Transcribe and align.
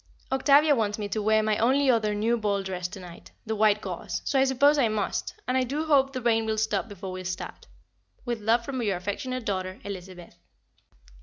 Octavia 0.31 0.75
wants 0.75 0.97
me 0.97 1.07
to 1.09 1.21
wear 1.21 1.43
my 1.43 1.55
only 1.57 1.87
other 1.87 2.15
new 2.15 2.35
ball 2.35 2.63
dress 2.63 2.87
to 2.87 2.99
night, 2.99 3.29
the 3.45 3.55
white 3.55 3.81
gauze, 3.81 4.23
so 4.25 4.39
I 4.39 4.45
suppose 4.45 4.79
I 4.79 4.87
must, 4.87 5.35
and 5.47 5.55
I 5.55 5.61
do 5.63 5.83
hope 5.85 6.11
the 6.11 6.23
rain 6.23 6.47
will 6.47 6.57
stop 6.57 6.89
before 6.89 7.11
we 7.11 7.23
start. 7.23 7.67
With 8.25 8.41
love 8.41 8.65
from 8.65 8.81
your 8.81 8.97
affectionate 8.97 9.45
daughter, 9.45 9.79
Elizabeth. 9.83 10.39